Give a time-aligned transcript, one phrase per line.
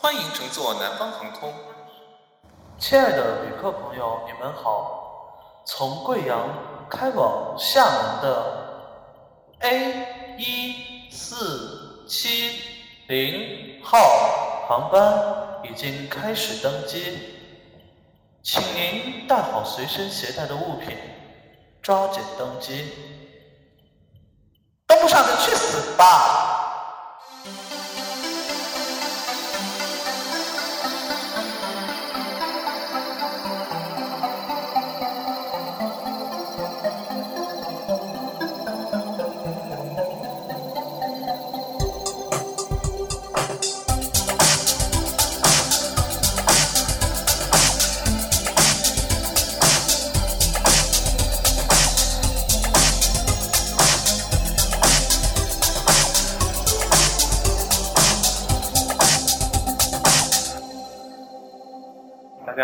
[0.00, 1.52] 欢迎乘坐南方航空。
[2.78, 5.64] 亲爱的旅客朋友，你们好。
[5.66, 6.38] 从贵阳
[6.88, 8.80] 开往厦门的
[9.58, 12.62] A 一四七
[13.08, 13.98] 零号
[14.68, 17.18] 航班已经开始登机，
[18.40, 20.96] 请您带好随身携带的物品，
[21.82, 22.92] 抓紧登机。
[24.86, 26.57] 登不上就去死吧！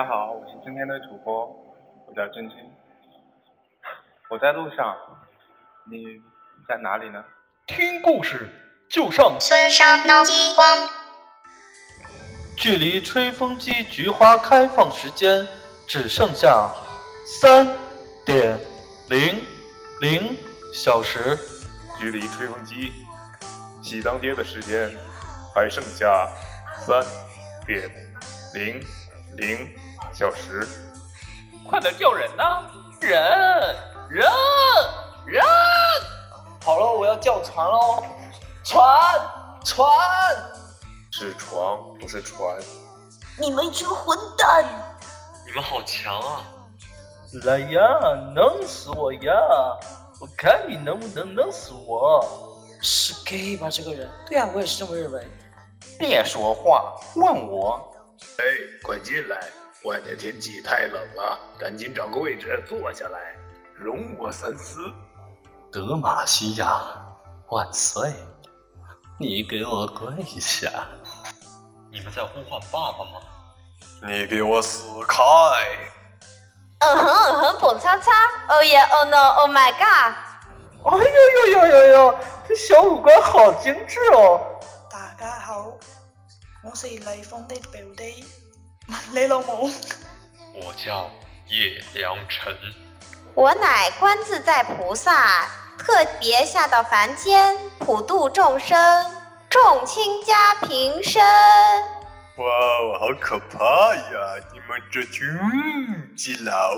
[0.00, 1.44] 家好，我是今天的主播，
[2.08, 2.56] 我叫郑钧。
[4.30, 4.96] 我在路上，
[5.90, 6.18] 你
[6.66, 7.22] 在哪里呢？
[7.66, 8.48] 听故事
[8.88, 10.88] 就上村上闹饥荒，
[12.56, 15.46] 距离吹风机菊花开放时间
[15.86, 16.70] 只剩下
[17.42, 17.68] 三
[18.24, 18.58] 点
[19.10, 19.44] 零
[20.00, 20.34] 零
[20.72, 21.38] 小时。
[21.98, 22.90] 距离吹风机
[23.82, 24.90] 喜当爹的时间
[25.54, 26.26] 还剩下
[26.86, 27.04] 三
[27.66, 27.90] 点
[28.54, 28.82] 零
[29.36, 29.68] 零
[30.12, 30.66] 小时。
[31.68, 32.62] 快点叫人呐！
[33.00, 33.10] 人
[34.08, 34.26] 人
[35.26, 35.42] 人！
[36.62, 38.02] 好了，我要叫船喽！
[38.64, 38.84] 船
[39.64, 39.86] 船！
[41.10, 42.58] 是床，不是船。
[43.38, 44.64] 你们一群混蛋！
[45.46, 46.42] 你们好强啊！
[47.44, 47.80] 来呀，
[48.34, 49.32] 弄死我呀！
[50.20, 52.58] 我看你能不能弄死我！
[52.82, 53.68] 是 gay 吧？
[53.70, 54.10] 这个人？
[54.26, 55.26] 对啊，我也是这么认为。
[55.98, 57.92] 别说话，问我。
[58.38, 58.44] 哎，
[58.82, 59.40] 快进来！
[59.84, 63.34] 外面天气太冷了，赶紧找个位置坐下来，
[63.74, 64.92] 容我三思。
[65.72, 66.82] 德玛西亚
[67.48, 68.12] 万岁！
[69.18, 70.70] 你给我跪下！
[71.90, 73.20] 你们在呼唤爸爸吗？
[74.02, 75.22] 你给我死开！
[76.80, 78.12] 嗯哼嗯哼，蹦擦擦
[78.48, 80.14] ！Oh yeah, oh no, oh my god！
[80.84, 84.60] 哎呦呦呦呦呦，这小五官好精致哦！
[84.90, 85.72] 大家好，
[86.64, 88.24] 我是雷锋的表弟，
[89.12, 89.70] 你老母。
[90.54, 91.10] 我叫
[91.48, 92.54] 叶良辰，
[93.34, 95.46] 我乃观自在菩萨，
[95.78, 99.06] 特别下到凡间，普度众生，
[99.48, 101.22] 众卿家平身。
[102.36, 104.44] 哇哦，好可怕呀！
[104.52, 105.26] 你们这群
[106.16, 106.74] 基佬！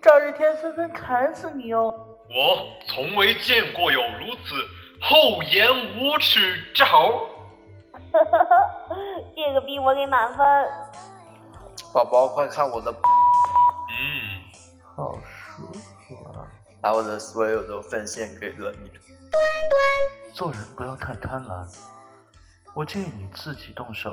[0.00, 1.94] 赵日天纷纷砍死你哦！
[2.28, 4.54] 我从未见过有如此
[5.00, 5.68] 厚颜
[5.98, 7.28] 无耻之猴。
[8.12, 8.56] 哈哈哈，
[9.36, 10.46] 这个逼我给满分。
[11.92, 12.90] 宝宝，快看我的！
[12.90, 14.42] 嗯，
[14.96, 16.48] 好舒服啊！
[16.80, 18.90] 把我的所有都奉献给了你。
[20.32, 21.68] 做人不要太贪婪，
[22.72, 24.10] 我建议你自己动手，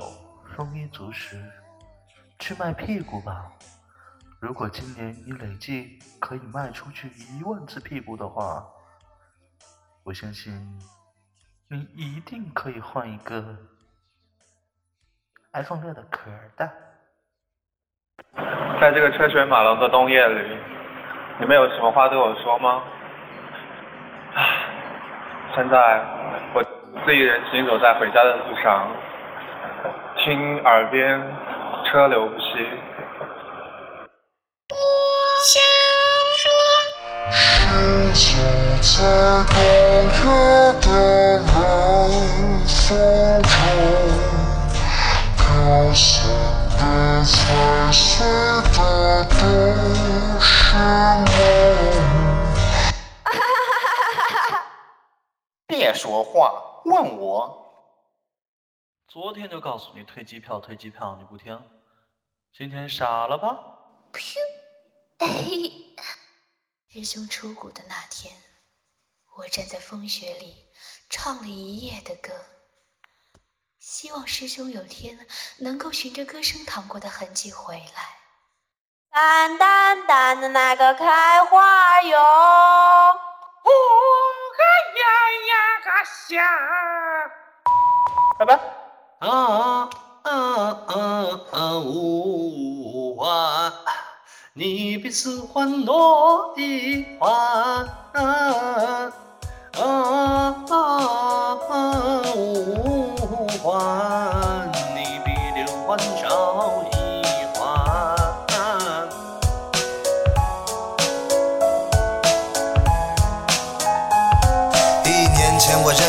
[0.58, 1.42] 丰衣足食，
[2.38, 3.50] 去卖屁股吧。
[4.42, 8.68] 如果今年你累计可以卖出去一万只屁股的话，
[10.04, 10.54] 我相信
[11.70, 13.58] 你一定可以换一个
[15.54, 16.89] iPhone 六的壳的。
[18.80, 20.40] 在这个车水马龙的冬夜里，
[21.38, 22.82] 你们有什么话对我说吗？
[24.36, 24.46] 唉，
[25.54, 26.02] 现在
[26.54, 26.64] 我
[27.06, 28.88] 自己人行走在回家的路上，
[30.16, 31.22] 听耳边
[31.86, 32.46] 车流不息。
[34.70, 34.76] 我
[35.44, 35.62] 想
[36.38, 36.50] 说
[38.14, 38.40] 行
[38.82, 39.04] 走
[39.50, 39.54] 在
[40.24, 40.40] 冬夜
[40.80, 40.88] 的
[41.40, 41.46] 冷
[42.64, 43.39] 风
[56.09, 57.56] 说话，问我。
[59.08, 61.62] 昨天就告诉你退机票，退机票，你不听，
[62.51, 63.60] 今天傻了吧？
[66.89, 68.36] 师兄出谷的那天，
[69.38, 70.66] 我站在风雪里
[71.12, 72.34] 唱了一夜的歌，
[73.78, 75.28] 希望师兄有天
[75.60, 78.18] 能够循着歌声淌过的痕迹回来。
[79.12, 82.18] 淡淡淡的那个开花哟，
[84.95, 85.03] 呀
[85.50, 85.53] 呀
[85.86, 85.88] 哈
[86.27, 86.41] 想
[88.39, 88.59] 咋办
[89.19, 89.89] 啊
[90.24, 90.31] 啊
[90.88, 90.94] 啊
[91.51, 93.71] 啊五环
[94.53, 97.31] 你比四环多一环
[98.13, 99.13] 啊
[99.77, 99.83] 啊
[100.69, 101.56] 啊
[102.36, 106.79] 五环你比六环少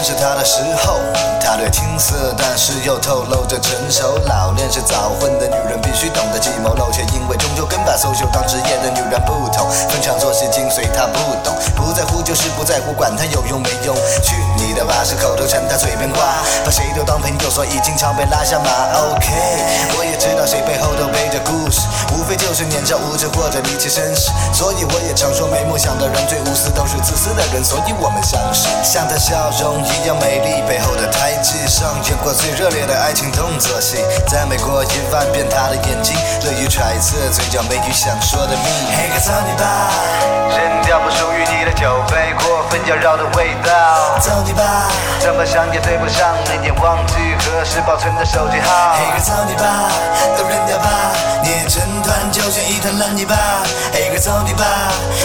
[0.00, 0.96] 认识她的时候，
[1.44, 4.16] 她略青涩，但是又透露着成熟。
[4.24, 5.78] 老练是早婚的女人。
[5.82, 9.20] 必须懂得计谋漏，却因为终究跟把 social 当职业的女人。
[9.26, 9.68] 不同。
[9.90, 13.94] 分场作戏精髓她不懂，不在乎就是不在乎，管她有用没用。
[14.22, 18.70] 去你的吧，是口头禅，她嘴边挂，把谁都当朋友，所以经常被拉下马。
[19.12, 19.28] OK，
[19.98, 21.84] 我也知道谁背后都背着故事，
[22.16, 24.30] 无非就是年少无知或者离奇身世。
[24.54, 26.16] 所以我也常说，没梦想的人。
[26.26, 27.62] 最无私，都是自私的人。
[27.62, 33.98] 所以我们相识，像她笑容一样美丽，背后的胎记上演过最热烈的爱情动作戏。
[34.26, 38.90] 赞美过一万遍她的眼睛，乐于揣测嘴角眉宇想说的秘密。
[38.90, 39.94] 黑个操你吧，
[40.50, 44.18] 扔掉不属于你的酒杯，过分焦躁的味道。
[44.18, 44.90] 操你吧，
[45.20, 48.94] 怎么想也对不上，那年忘记何时保存的手机号。
[48.94, 49.88] 黑个操你吧，
[50.36, 50.88] 都扔掉吧，
[51.42, 53.34] 捏成团就像一团烂泥巴。
[53.92, 54.64] 黑个操你吧，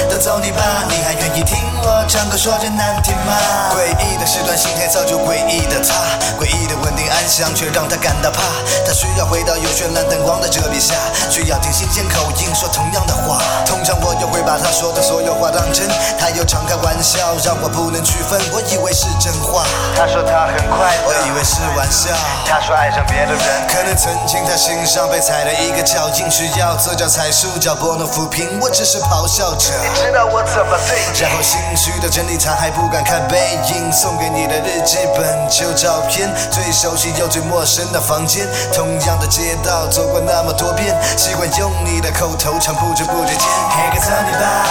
[0.09, 3.33] 都走你吧，你还愿意听我唱歌说着难听吗？
[3.75, 5.93] 诡异的时段心态造就诡异的他，
[6.39, 8.41] 诡异的稳定安详却让他感到怕。
[8.85, 10.95] 他需要回到有绚烂灯光的遮蔽下，
[11.29, 13.41] 需要听新鲜口音说同样的话。
[13.65, 18.39] 通常我又会把他说的所有话当真，他又常开玩笑，让我不能区分。
[18.51, 19.65] 我以为是真话，
[19.95, 22.04] 他说他很快乐，我以为是玩笑。
[22.45, 28.59] 他说爱上别的人，可能曾经他心上被踩了一个脚印，需要左脚踩树脚，不能抚平。
[28.61, 31.21] 我只是咆哮着，你知道我怎么对你？
[31.21, 44.65] 然后心虚的整理残，还不敢看背影，送给你的日记本旧照片，最熟悉又最陌生的房间，同样的街道走过那么多遍，习惯用你的口头禅，不知不觉间，黑个操你吧，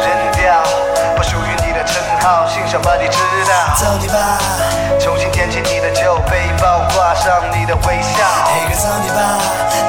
[0.00, 3.18] 扔掉不属于你的称号，姓什么你知
[3.48, 3.74] 道？
[3.76, 4.38] 走你吧，
[4.98, 8.18] 重新捡起你的旧背包，挂上你的微笑。
[8.56, 9.38] 一个走你吧，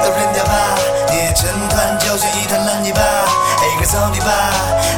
[0.02, 0.52] 都扔掉吧，
[1.10, 3.00] 捏成团就像一团烂泥巴。
[3.62, 4.32] 一个走你吧，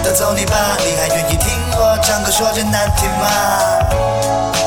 [0.03, 4.64] 都走你吧，你还愿意听我唱歌说着难听吗？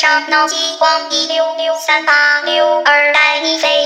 [0.00, 3.78] 上脑激光一六六三八六二带你飞。